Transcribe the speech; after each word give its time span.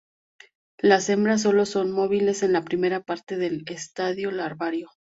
Las 0.79 1.09
hembras 1.09 1.43
solo 1.43 1.67
son 1.67 1.91
móviles 1.91 2.41
en 2.41 2.53
la 2.53 2.63
primera 2.63 3.01
parte 3.03 3.37
del 3.37 3.57
primer 3.63 3.73
estadio 3.73 4.31
larvario. 4.31 4.89